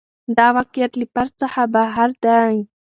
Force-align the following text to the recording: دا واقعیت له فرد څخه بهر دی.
دا 0.37 0.47
واقعیت 0.57 0.91
له 0.99 1.05
فرد 1.13 1.31
څخه 1.41 1.61
بهر 1.73 2.09
دی. 2.23 2.55